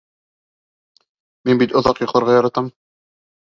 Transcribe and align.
Мин 1.51 1.61
бит 1.65 1.77
оҙаҡ 1.83 2.03
йоҡларға 2.07 2.37
яратам. 2.41 2.75